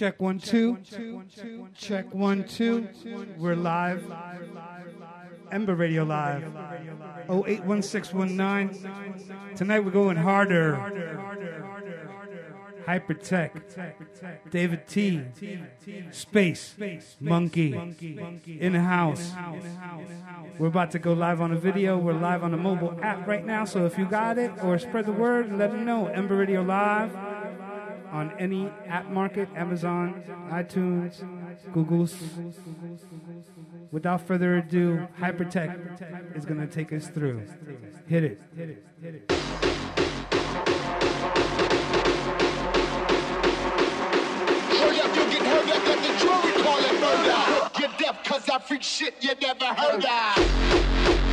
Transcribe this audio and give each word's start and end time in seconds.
Check 0.00 0.16
one, 0.18 0.38
two. 0.38 0.78
Check 1.76 2.14
one, 2.14 2.44
two. 2.44 2.88
We're 3.36 3.54
live. 3.54 4.10
Ember 5.52 5.74
Radio 5.74 6.04
Live. 6.04 6.42
081619. 7.28 9.56
Tonight 9.56 9.80
we're 9.80 9.90
going 9.90 10.16
harder. 10.16 10.74
Hypertech. 12.86 13.60
David 14.50 14.88
Tee. 14.88 15.20
Space. 16.12 16.76
Monkey. 17.20 17.78
In 18.58 18.74
house. 18.76 19.34
We're 20.58 20.68
about 20.68 20.92
to 20.92 20.98
go 20.98 21.12
live 21.12 21.42
on 21.42 21.52
a 21.52 21.58
video. 21.58 21.98
We're 21.98 22.14
live 22.14 22.42
on 22.42 22.54
a 22.54 22.56
mobile 22.56 22.98
app 23.02 23.28
right 23.28 23.44
now. 23.44 23.66
So 23.66 23.84
if 23.84 23.98
you 23.98 24.06
got 24.06 24.38
it 24.38 24.64
or 24.64 24.78
spread 24.78 25.04
the 25.04 25.12
word, 25.12 25.52
let 25.52 25.72
them 25.72 25.84
know. 25.84 26.06
Ember 26.06 26.36
Radio 26.36 26.62
Live 26.62 27.14
on 28.10 28.32
any 28.38 28.70
app 28.86 29.10
market, 29.10 29.48
Amazon, 29.54 30.22
iTunes, 30.50 31.22
Google's. 31.72 32.14
Without 33.92 34.26
further 34.26 34.58
ado, 34.58 35.06
Hypertech 35.18 36.36
is 36.36 36.44
going 36.44 36.60
to 36.60 36.66
take 36.66 36.92
us 36.92 37.08
through. 37.08 37.42
Hit 38.06 38.24
it. 38.24 38.40
Hit 38.56 38.70
it. 38.70 38.84
Hit 39.02 39.14
it. 39.14 39.30
You're 47.78 47.88
deaf 47.98 48.24
cause 48.24 48.48
I 48.48 48.58
freak 48.58 48.82
shit 48.82 49.14
you 49.20 49.32
never 49.40 49.66
heard 49.66 50.04
of. 50.04 51.29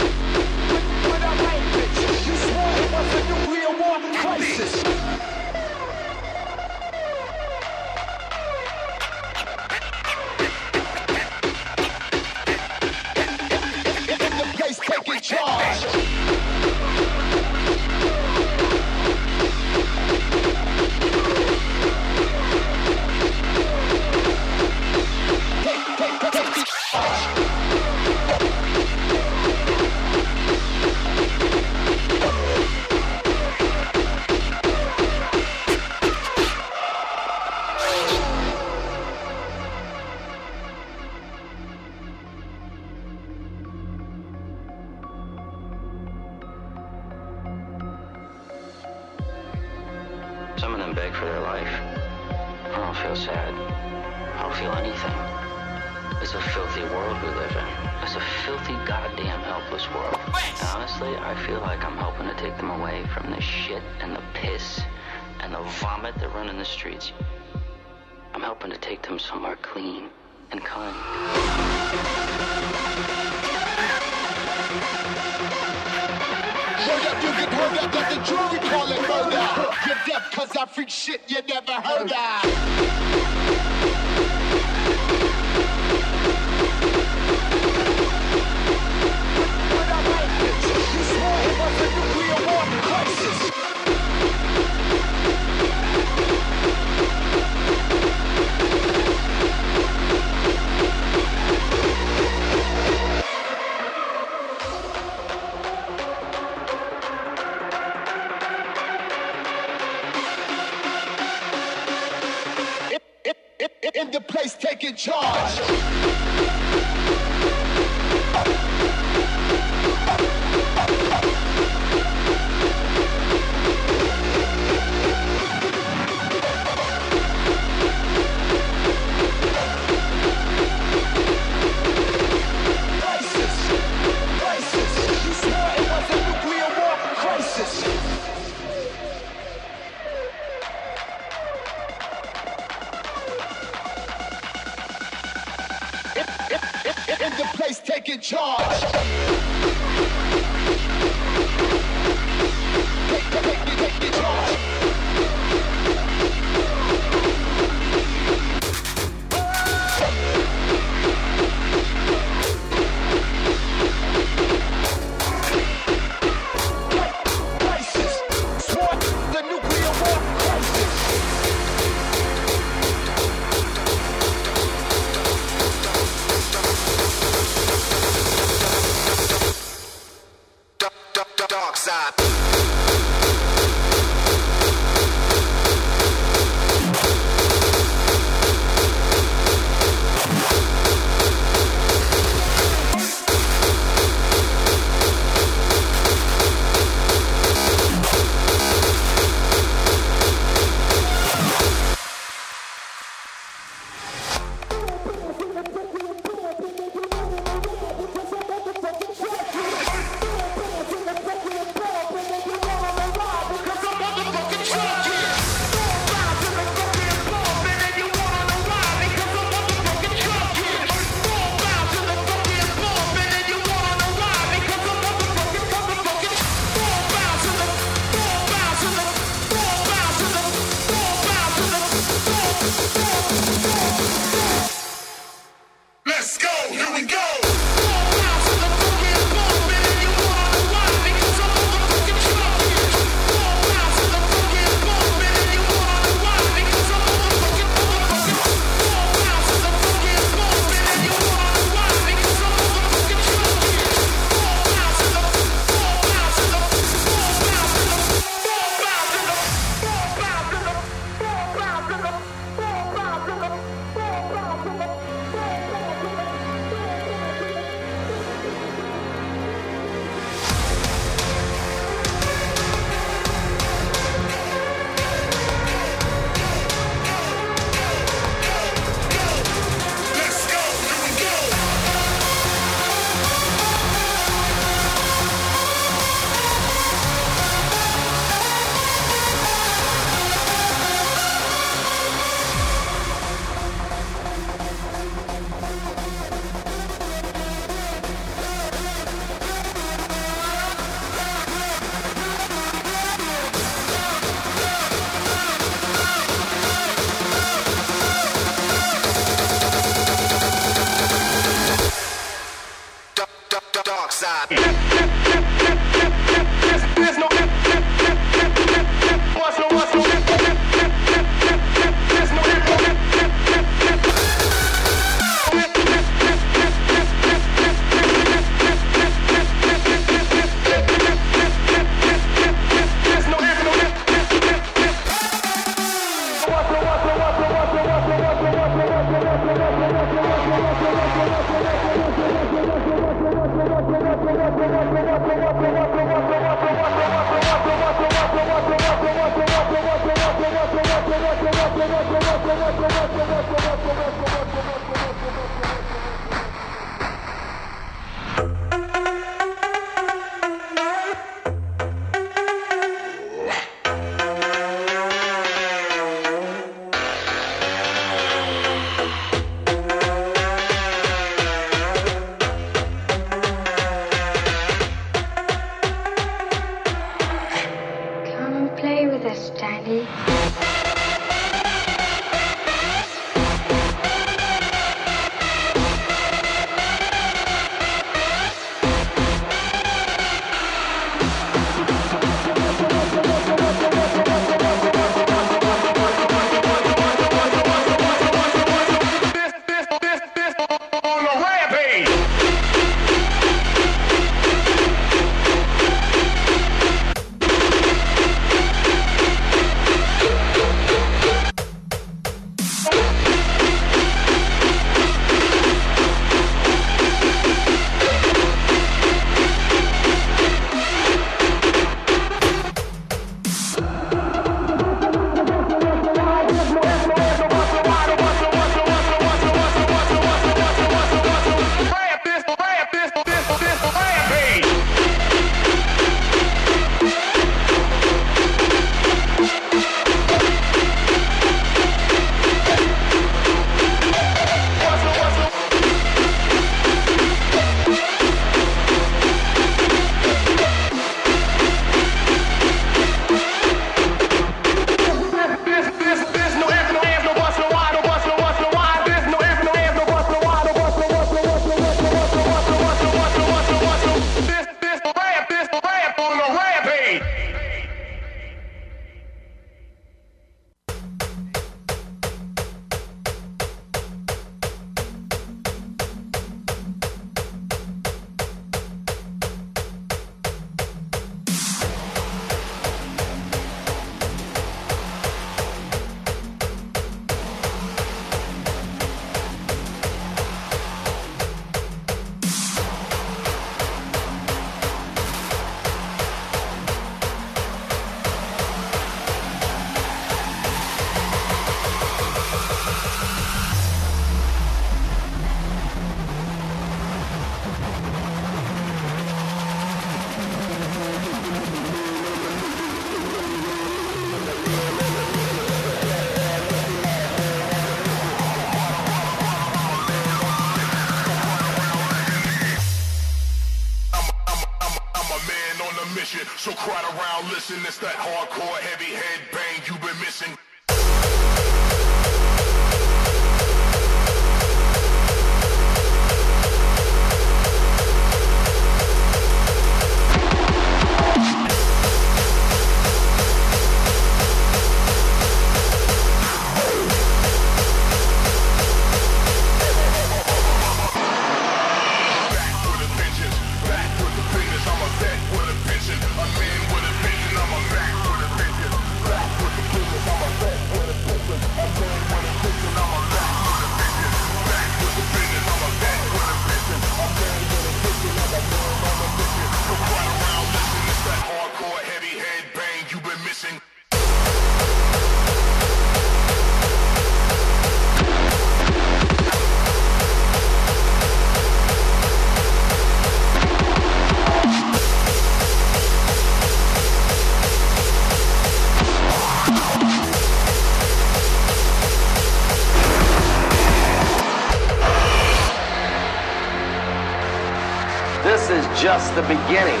The 599.34 599.42
beginning. 599.42 600.00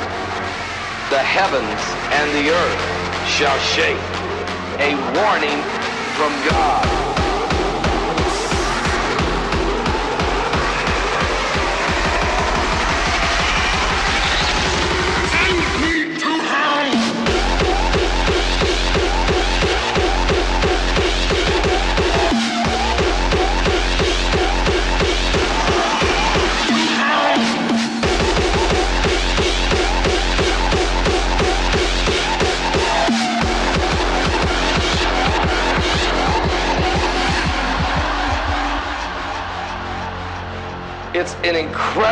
The 1.08 1.18
heavens 1.18 1.80
and 2.12 2.30
the 2.34 2.50
earth 2.50 3.26
shall 3.26 3.58
shake. 3.58 3.96
A 4.78 4.94
warning 5.16 5.62
from 6.16 6.42
God. 6.46 7.01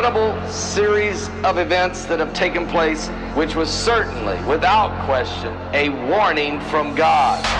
Incredible 0.00 0.48
series 0.48 1.28
of 1.44 1.58
events 1.58 2.06
that 2.06 2.18
have 2.20 2.32
taken 2.32 2.66
place, 2.66 3.08
which 3.34 3.54
was 3.54 3.68
certainly, 3.68 4.42
without 4.44 5.04
question, 5.04 5.54
a 5.74 5.90
warning 6.08 6.58
from 6.70 6.94
God. 6.94 7.59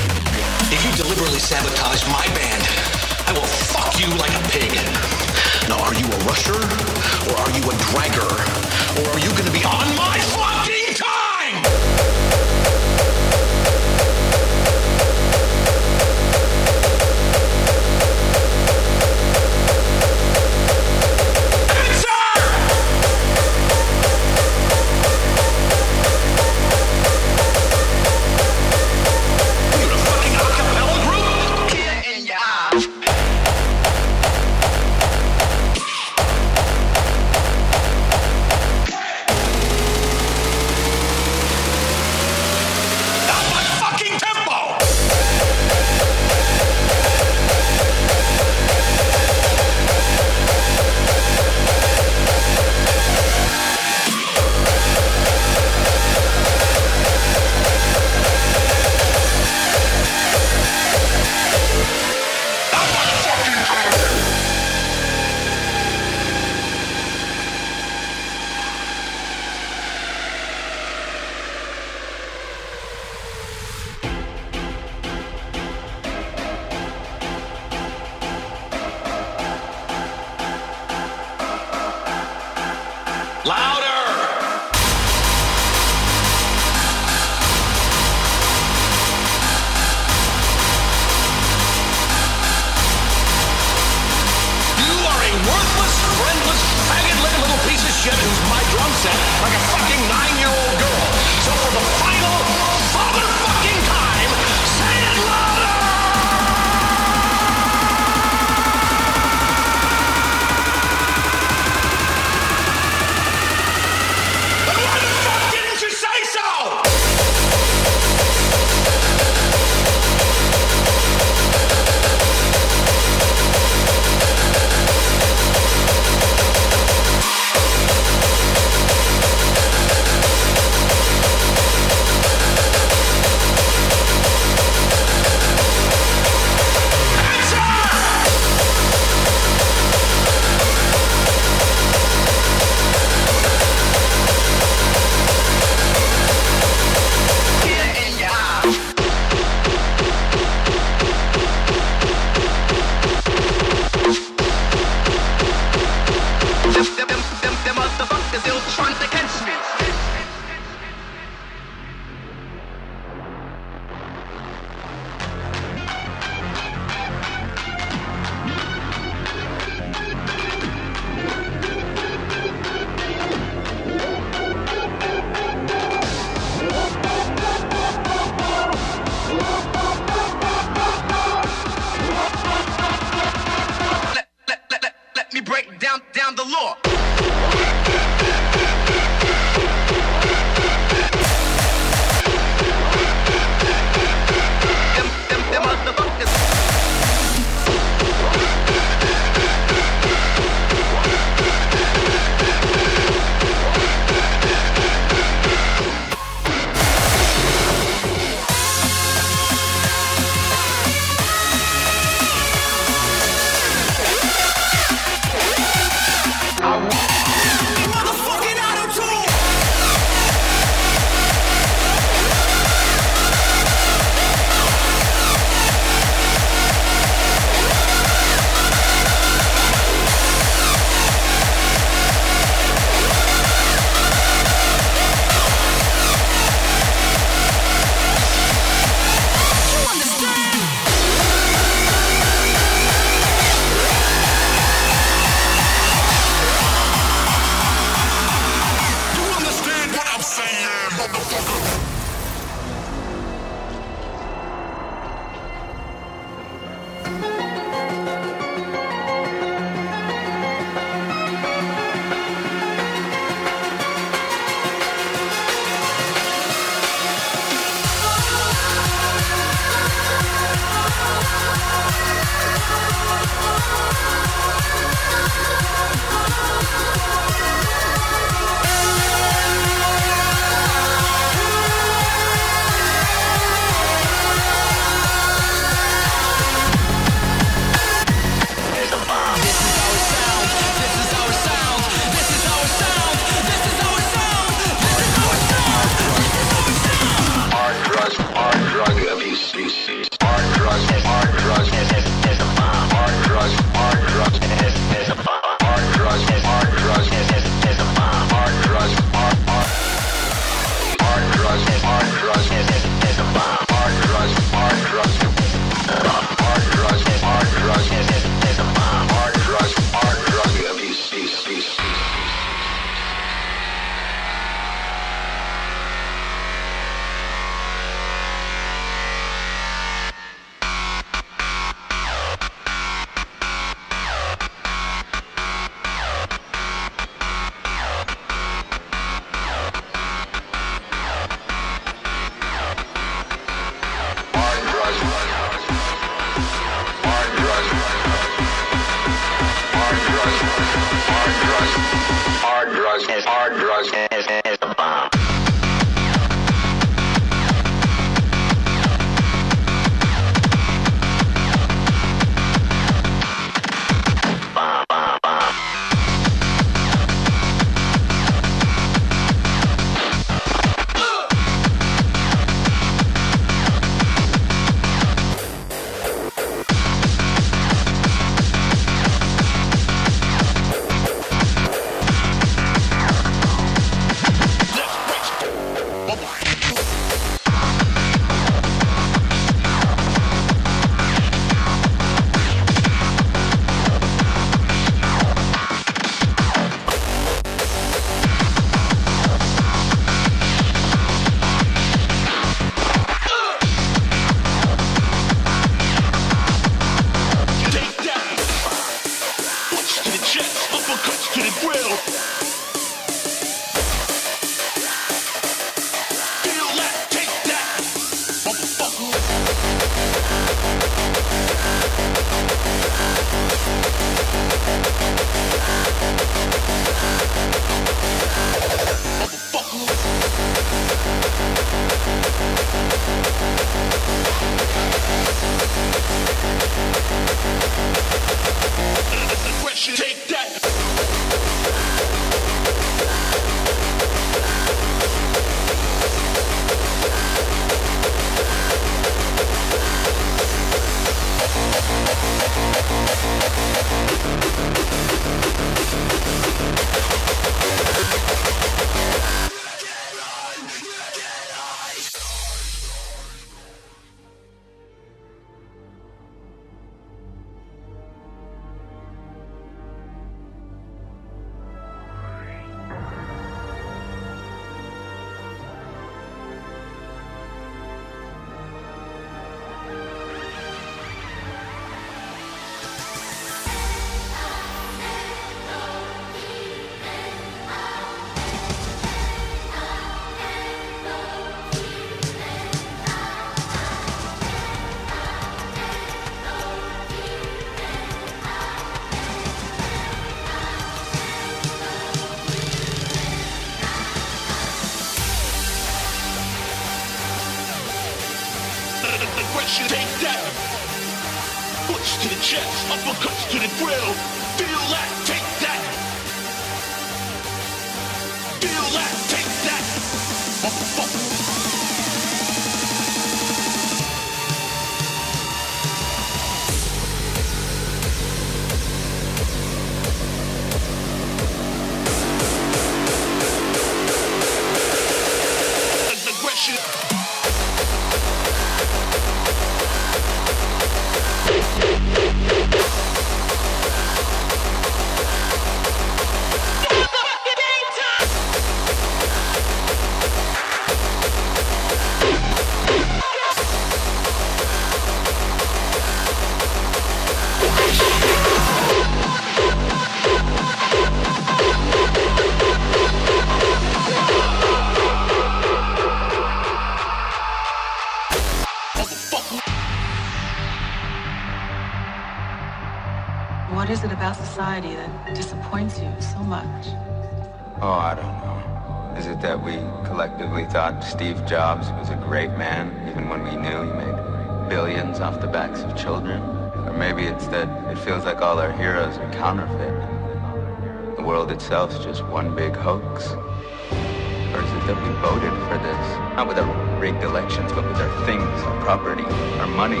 Steve 581.02 581.44
Jobs 581.46 581.88
was 581.92 582.10
a 582.10 582.16
great 582.16 582.50
man, 582.50 583.08
even 583.08 583.28
when 583.28 583.42
we 583.42 583.56
knew 583.56 583.82
he 583.82 583.92
made 583.92 584.68
billions 584.68 585.20
off 585.20 585.40
the 585.40 585.46
backs 585.46 585.80
of 585.80 585.96
children? 585.96 586.42
Or 586.86 586.92
maybe 586.92 587.24
it's 587.24 587.46
that 587.48 587.68
it 587.90 587.98
feels 587.98 588.24
like 588.24 588.42
all 588.42 588.58
our 588.58 588.72
heroes 588.72 589.16
are 589.18 589.32
counterfeit. 589.32 591.16
The 591.16 591.22
world 591.22 591.50
itself's 591.50 591.98
just 591.98 592.24
one 592.26 592.54
big 592.54 592.76
hoax. 592.76 593.32
Or 593.32 594.60
is 594.62 594.72
it 594.72 594.86
that 594.86 594.96
we 595.02 595.12
voted 595.20 595.52
for 595.68 595.78
this? 595.78 596.36
Not 596.36 596.48
with 596.48 596.58
our 596.58 597.00
rigged 597.00 597.22
elections, 597.22 597.72
but 597.72 597.86
with 597.86 597.96
our 597.96 598.26
things, 598.26 598.44
our 598.44 598.80
property, 598.82 599.24
our 599.58 599.66
money. 599.66 600.00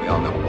We 0.00 0.08
all 0.08 0.20
know 0.20 0.39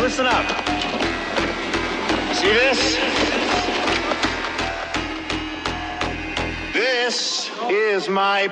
listen 0.00 0.24
up. 0.24 0.46
See 2.34 2.48
this? 2.48 2.96
This 6.72 7.50
is 7.68 8.08
my 8.08 8.48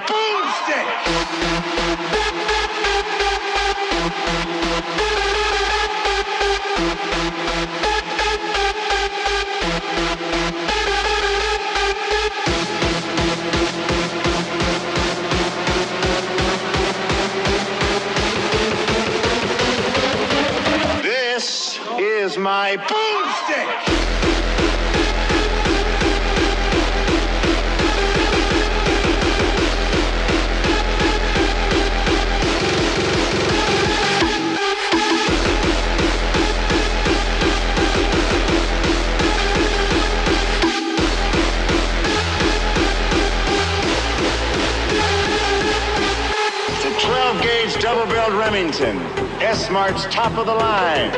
top 50.29 50.39
of 50.39 50.47
the 50.47 50.55
line. 50.55 51.11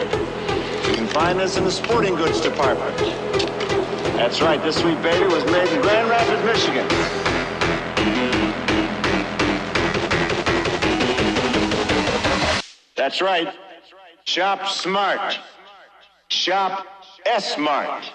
You 0.87 0.95
can 0.95 1.07
find 1.09 1.39
this 1.39 1.57
in 1.57 1.65
the 1.65 1.71
sporting 1.71 2.15
goods 2.15 2.41
department. 2.41 2.97
That's 4.15 4.41
right, 4.41 4.63
this 4.63 4.77
sweet 4.77 5.03
baby 5.03 5.27
was 5.27 5.45
made 5.47 5.69
in 5.69 5.81
Grand 5.81 6.09
Rapids, 6.09 6.45
Michigan. 6.45 6.87
That's 12.95 13.21
right. 13.21 13.53
Shop 14.27 14.69
smart. 14.69 15.39
Shop 16.29 16.87
Smart. 17.39 18.13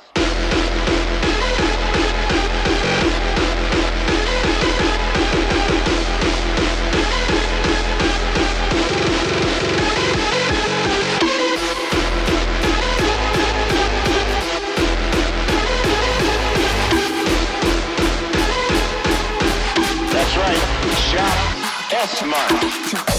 Shop 22.08 23.15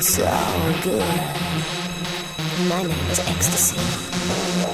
so 0.00 0.24
good. 0.82 1.02
My 2.68 2.82
name 2.82 3.10
is 3.10 3.20
Ecstasy. 3.20 4.65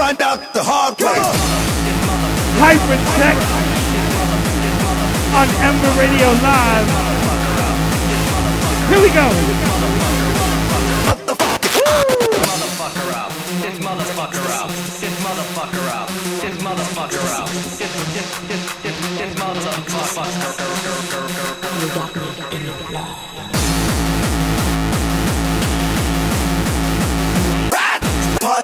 find 0.00 0.22
out 0.22 0.40
the 0.54 0.62
hard 0.64 0.96
way. 0.98 1.20
Hyper 2.56 2.96
Tech 3.20 3.36
on 5.36 5.48
Ember 5.60 5.92
Radio 6.00 6.28
Live. 6.40 6.88
Here 8.88 9.02
we 9.04 9.10
go. 9.12 9.28
Motherfucker 11.04 11.60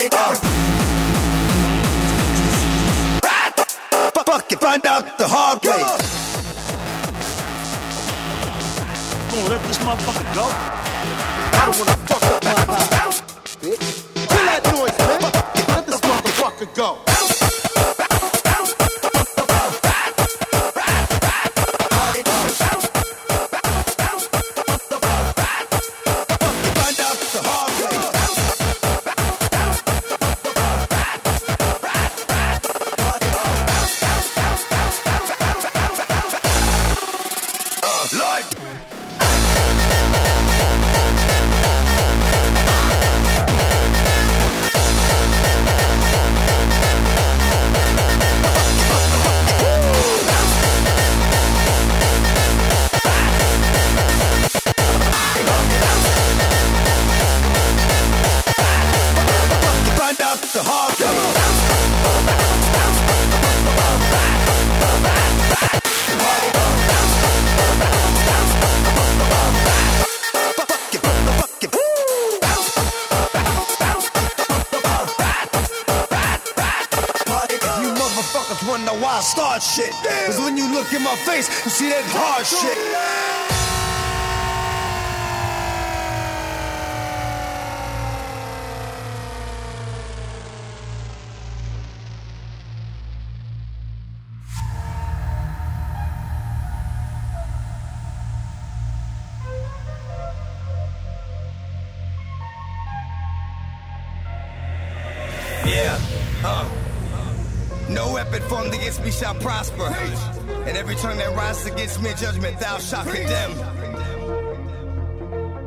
the 0.01 0.11
party. 0.11 0.56
pocket. 4.47 4.61
Find 4.61 4.87
out 4.87 5.19
the 5.19 5.27
hard 5.29 5.63
way. 5.65 5.71
Gonna 9.31 9.49
let 9.49 9.63
this 9.67 9.79
motherfucker 9.79 10.35
go. 10.35 10.47
I 11.53 11.65
don't 11.67 11.79
wanna 11.79 11.97
fuck 12.07 12.23
up 12.23 12.45
my 12.45 12.53
life. 12.73 13.23
bitch. 13.61 13.87
Kill 14.15 14.45
that 14.47 14.63
noise, 14.73 14.99
man. 14.99 15.21
Let 15.69 15.87
this 15.87 16.01
motherfucker 16.01 16.75
go. 16.75 17.16
smear 111.97 112.15
judgment 112.15 112.59
thou 112.61 112.79
shalt 112.79 113.07
condemn. 113.07 113.53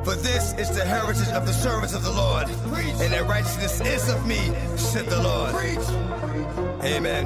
For 0.04 0.16
this 0.16 0.54
is 0.54 0.70
the 0.76 0.86
heritage 0.86 1.30
of 1.30 1.46
the 1.48 1.54
servants 1.54 1.96
of 1.96 2.04
the 2.04 2.12
Lord, 2.12 2.48
and 2.48 3.14
their 3.14 3.24
righteousness 3.24 3.82
is 3.82 4.10
of 4.10 4.26
me, 4.28 4.54
said 4.76 5.08
the 5.08 5.22
Lord. 5.22 5.56
Amen. 6.84 7.26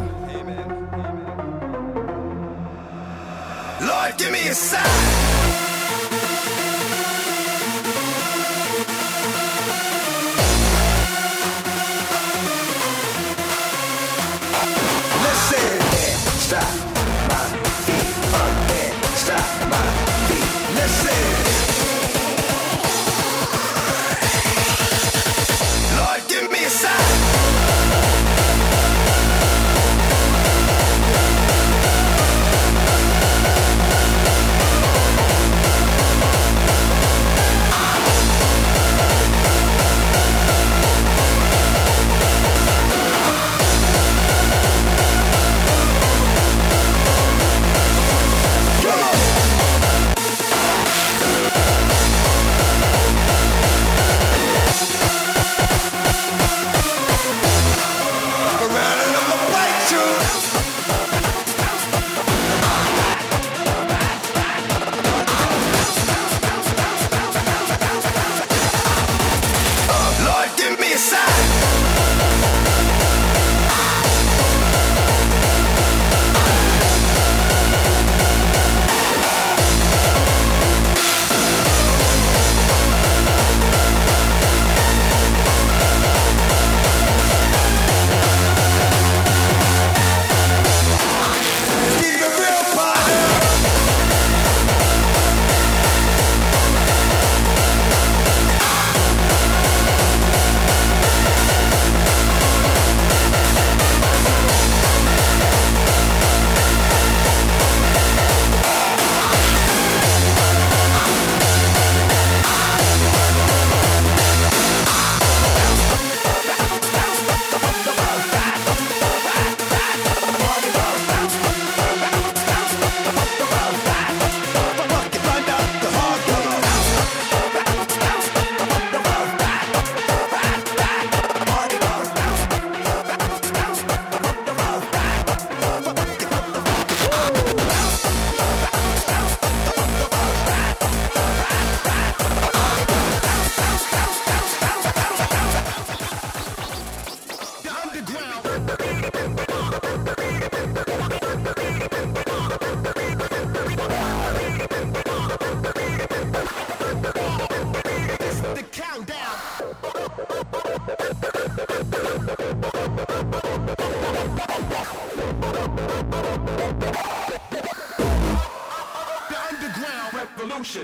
Lord, 3.82 4.18
give 4.18 4.32
me 4.32 4.47
a 4.47 4.54
sign. 4.54 5.22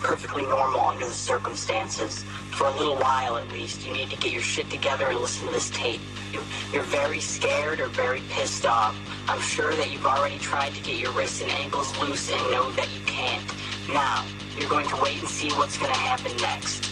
Perfectly 0.00 0.42
normal 0.42 0.80
under 0.80 1.06
the 1.06 1.12
circumstances. 1.12 2.22
For 2.52 2.66
a 2.66 2.70
little 2.76 2.96
while 2.96 3.36
at 3.36 3.50
least, 3.52 3.86
you 3.86 3.92
need 3.92 4.10
to 4.10 4.16
get 4.16 4.32
your 4.32 4.42
shit 4.42 4.68
together 4.70 5.06
and 5.06 5.18
listen 5.18 5.46
to 5.46 5.52
this 5.52 5.70
tape. 5.70 6.00
You're 6.72 6.82
very 6.82 7.20
scared 7.20 7.80
or 7.80 7.88
very 7.88 8.22
pissed 8.30 8.66
off. 8.66 8.96
I'm 9.28 9.40
sure 9.40 9.74
that 9.74 9.90
you've 9.90 10.06
already 10.06 10.38
tried 10.38 10.74
to 10.74 10.82
get 10.82 10.96
your 10.96 11.12
wrists 11.12 11.42
and 11.42 11.50
ankles 11.52 11.96
loose 11.98 12.30
and 12.30 12.40
know 12.50 12.70
that 12.72 12.88
you 12.90 13.00
can't. 13.06 13.44
Now, 13.88 14.24
you're 14.58 14.70
going 14.70 14.88
to 14.88 14.96
wait 15.02 15.18
and 15.20 15.28
see 15.28 15.50
what's 15.50 15.78
going 15.78 15.92
to 15.92 15.98
happen 15.98 16.36
next. 16.38 16.85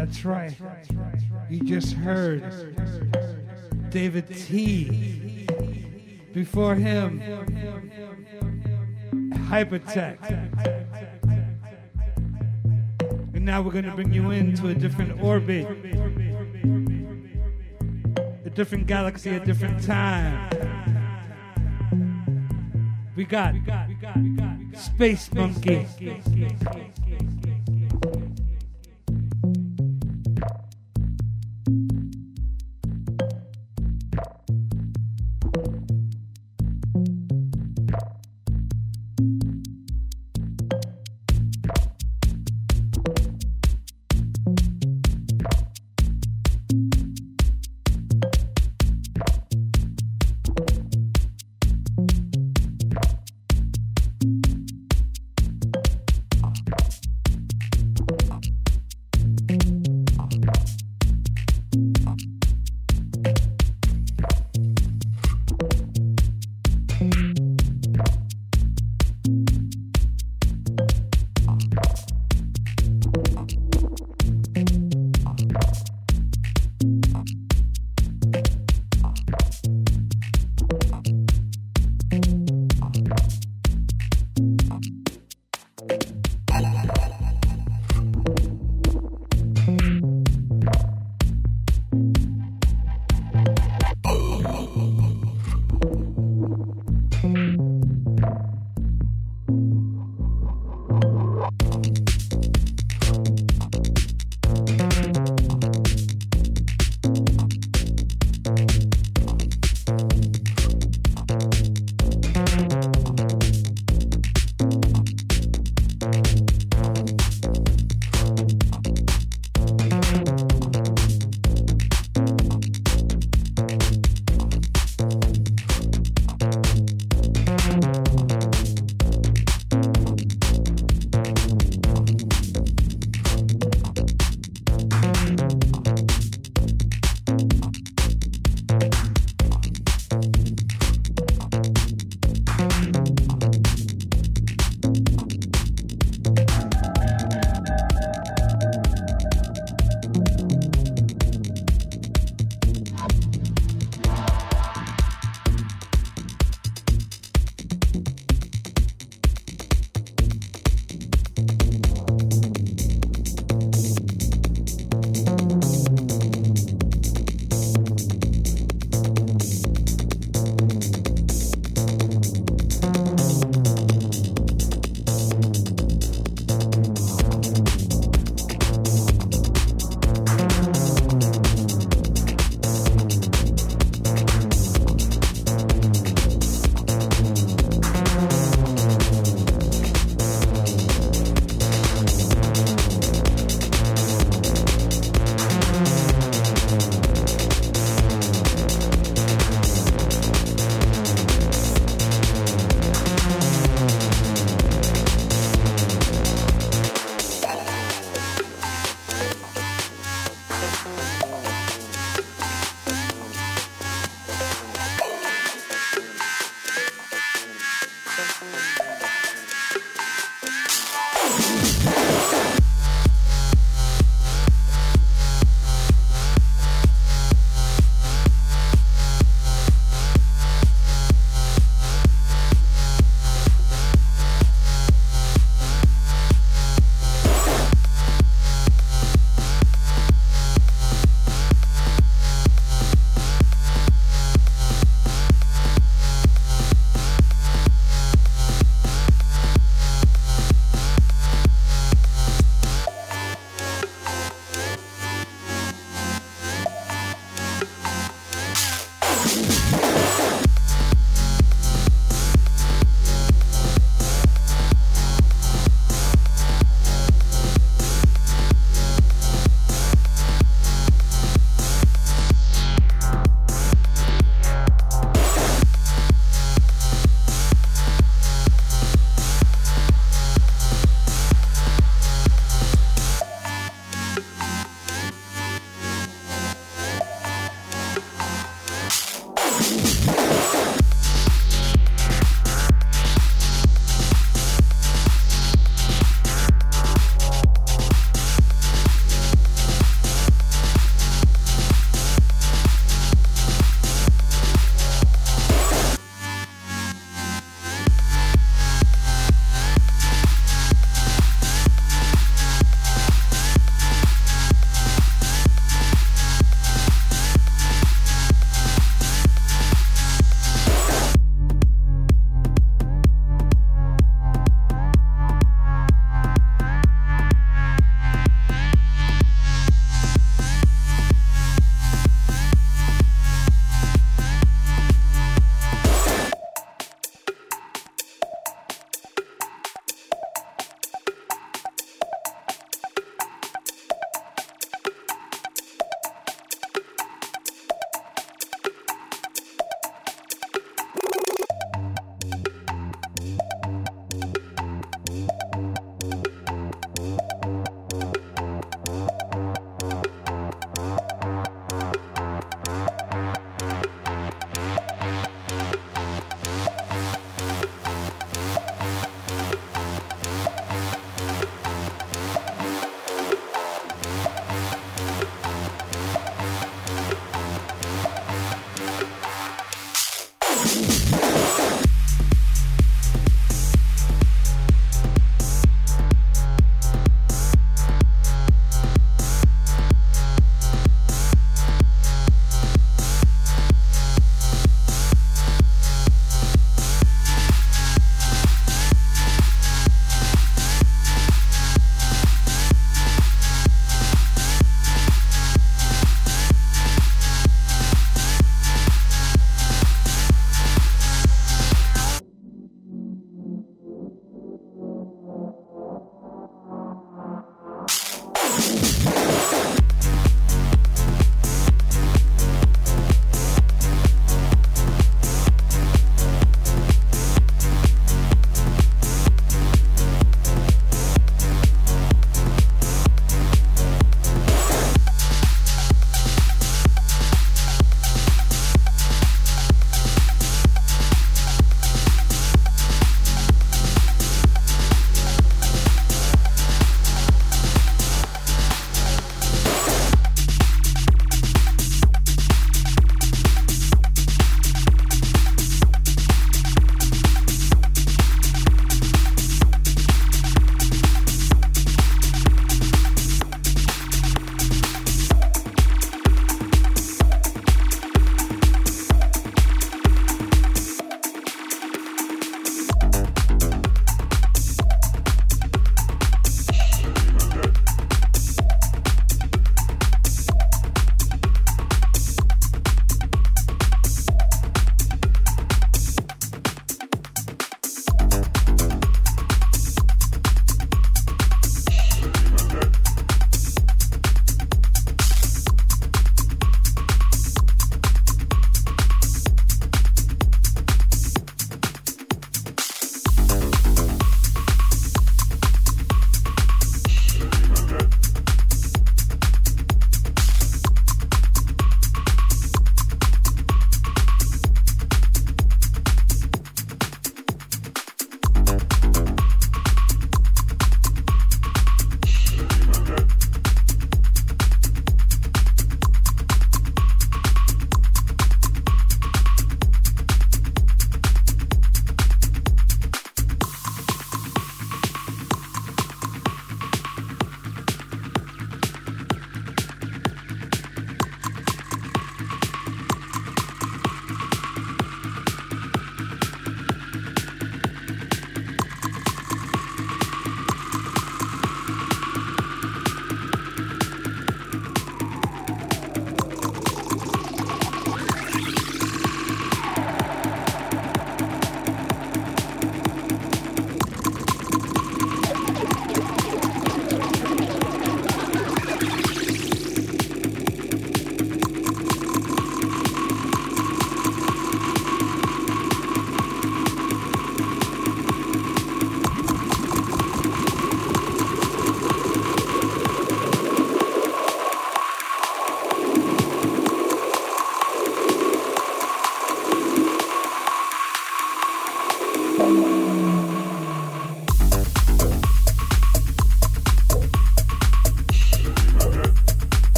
That's 0.00 0.24
right. 0.24 0.56
You 1.50 1.60
just 1.60 1.92
heard 1.92 2.42
David 3.90 4.34
Tee. 4.34 5.46
Before 6.32 6.74
him, 6.74 7.20
Hypertech. 9.50 10.16
And 13.34 13.44
now 13.44 13.60
we're 13.60 13.72
going 13.72 13.84
to 13.84 13.90
bring 13.90 14.10
you 14.14 14.30
into 14.30 14.68
a 14.68 14.74
different 14.74 15.20
orbit, 15.22 15.66
a 18.46 18.50
different 18.54 18.86
galaxy, 18.86 19.36
a 19.36 19.40
different 19.44 19.82
time. 19.84 20.48
We 23.16 23.24
got 23.24 23.54
Space 24.72 25.30
Monk-E. 25.34 25.86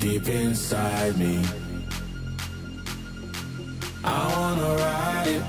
Deep 0.00 0.26
inside 0.28 1.16
me. 1.18 1.44
I 4.02 4.20
wanna 4.34 4.74
ride 4.76 5.28
it, 5.28 5.42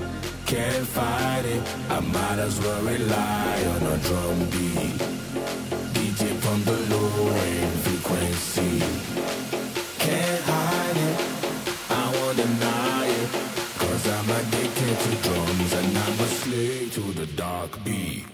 can't 0.45 0.85
fight 0.87 1.45
it. 1.45 1.63
I 1.89 1.99
might 2.01 2.39
as 2.39 2.59
well 2.59 2.81
rely 2.83 3.55
on 3.73 3.81
a 3.95 3.97
drum 4.07 4.39
beat. 4.51 4.99
DJ 5.95 6.21
from 6.43 6.59
the 6.65 6.77
lowering 6.91 7.71
frequency. 7.85 8.79
Can't 9.99 10.43
hide 10.43 10.97
it, 11.09 11.17
I 11.89 12.03
won't 12.15 12.37
deny 12.37 13.05
it. 13.07 13.29
Cause 13.79 14.03
I'm 14.15 14.29
addicted 14.39 14.95
to 15.05 15.11
drums 15.29 15.73
and 15.79 15.97
I'm 15.97 16.19
a 16.19 16.27
slave 16.27 16.93
to 16.95 17.01
the 17.19 17.25
dark 17.37 17.71
beat. 17.85 18.30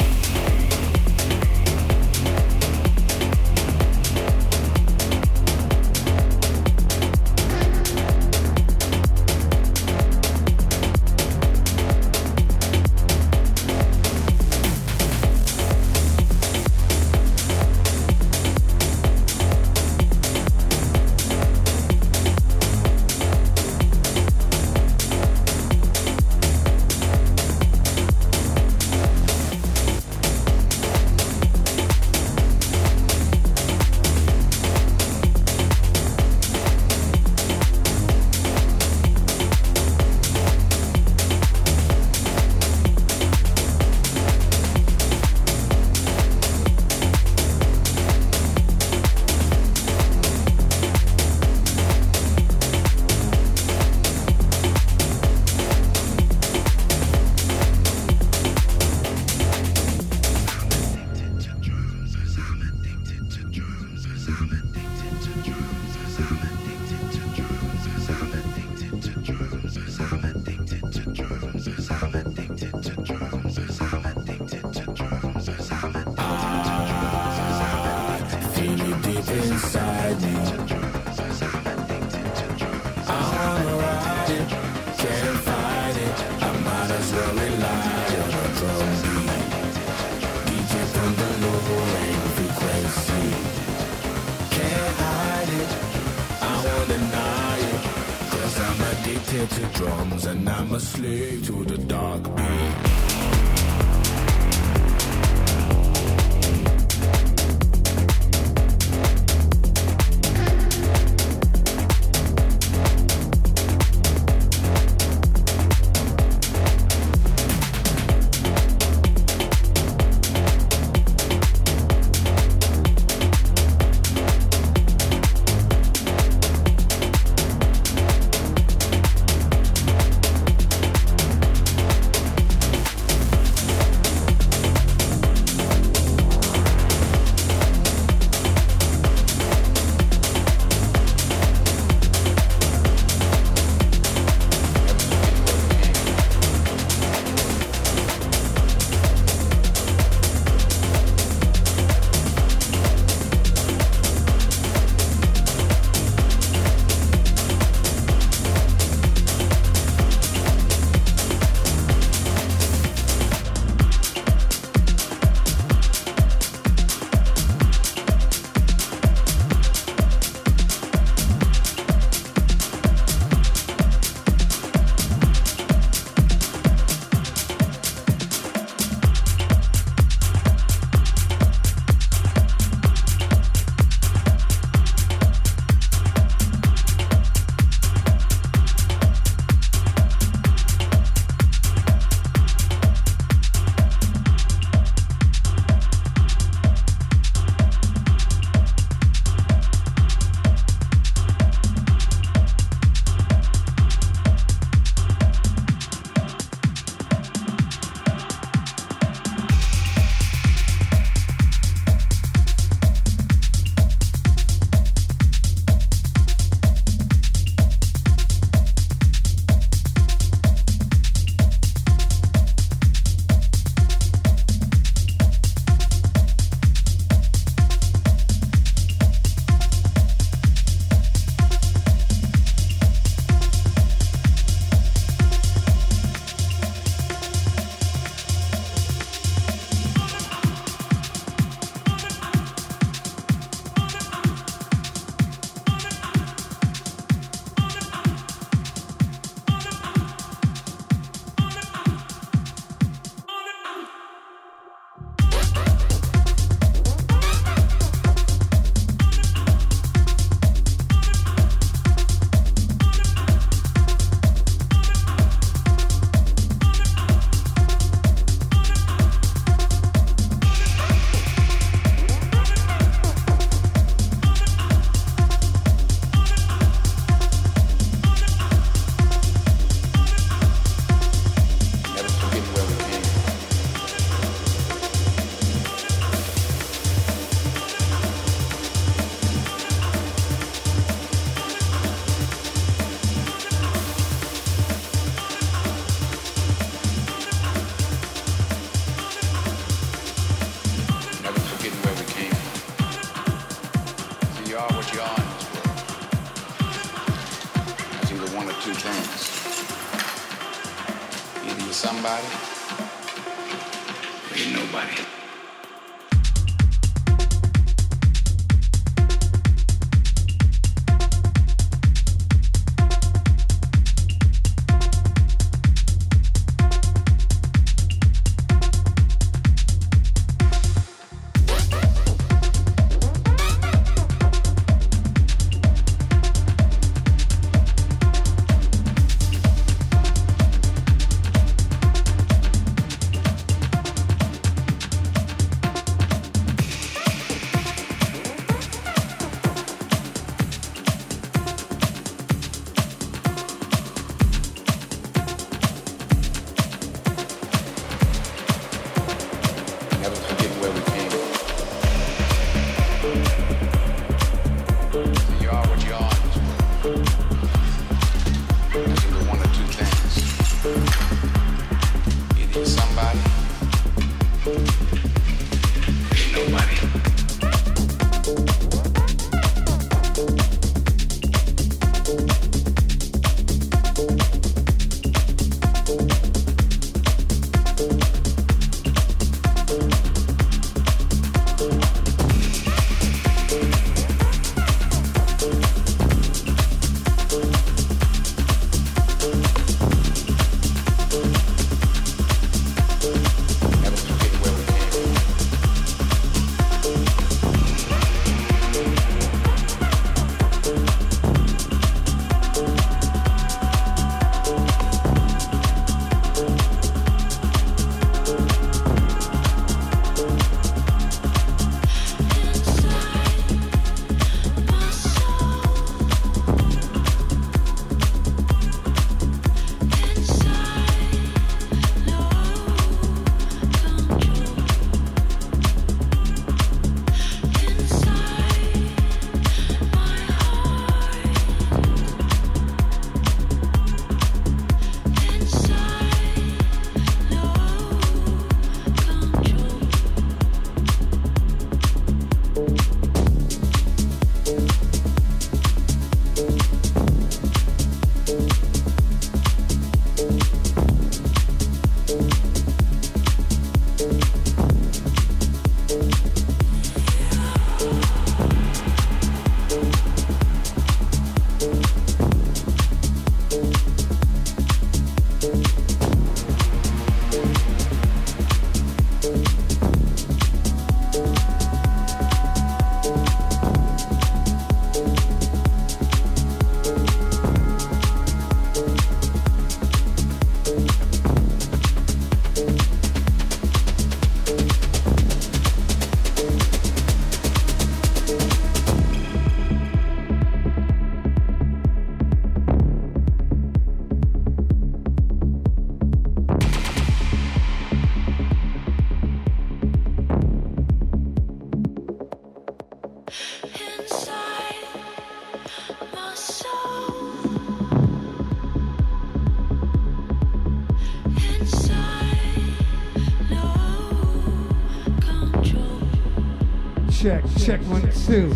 Check, 527.68 527.82
one, 527.82 528.10
two. 528.26 528.56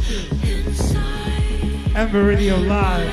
Ember 1.98 2.24
Radio 2.24 2.56
Live. 2.56 3.12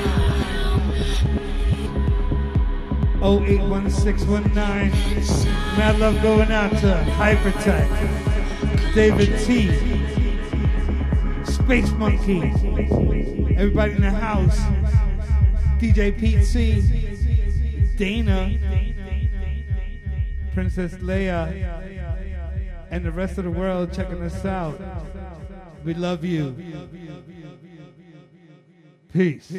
081619. 3.21 4.55
Mad 5.77 5.99
love 5.99 6.21
going 6.21 6.53
out 6.53 6.71
to 6.71 7.05
Hypertech. 7.17 7.89
David 8.95 9.37
Tee. 9.39 9.75
Space 11.43 11.91
Monk-E. 11.91 12.43
Everybody 13.57 13.91
in 13.91 14.01
the 14.01 14.09
house. 14.09 14.57
DJ 15.81 16.17
Pete 16.17 16.45
C. 16.45 16.81
Dana. 17.97 18.57
Princess 20.53 20.93
Leia. 20.93 21.51
And 22.89 23.03
the 23.03 23.11
rest 23.11 23.37
of 23.37 23.43
the 23.43 23.51
world 23.51 23.91
checking 23.91 24.23
us 24.23 24.45
out. 24.45 24.79
We 25.83 25.93
love 25.93 26.25
you. 26.25 26.55
Peace. 29.13 29.53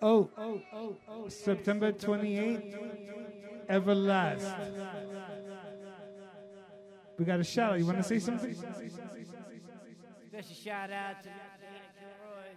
Oh, 0.00 0.30
oh, 0.38 0.62
oh, 0.72 0.96
oh, 1.08 1.28
September 1.28 1.90
28th, 1.92 2.78
Everlast. 3.68 4.54
We 7.18 7.24
got 7.24 7.40
a 7.40 7.44
shout 7.44 7.72
out. 7.72 7.80
You 7.80 7.86
want 7.86 7.98
to 7.98 8.04
say 8.04 8.20
something? 8.20 8.54
Special 8.54 10.54
shout 10.54 10.92
out 10.92 11.20
to 11.24 11.28
Lieutenant 11.28 11.90
Kilroy 11.98 12.54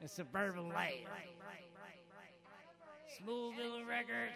and 0.00 0.10
Suburban 0.10 0.70
Light. 0.70 1.06
Smoothville 3.20 3.86
Records. 3.86 4.32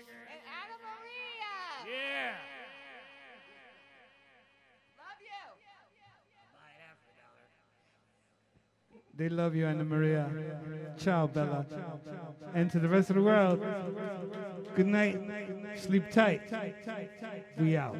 And 1.86 1.94
Anna 1.94 1.94
Maria. 1.94 1.94
Yeah. 1.94 2.34
They 9.16 9.28
love 9.30 9.54
you, 9.54 9.66
Anna 9.66 9.84
Maria. 9.84 10.30
Ciao, 10.98 11.26
Bella. 11.26 11.64
And 12.54 12.70
to 12.70 12.78
the 12.78 12.88
rest 12.88 13.10
of 13.10 13.16
the 13.16 13.22
world, 13.22 13.64
good 14.74 14.86
night. 14.86 15.20
Sleep 15.76 16.10
tight. 16.10 16.42
We 17.58 17.76
out. 17.76 17.96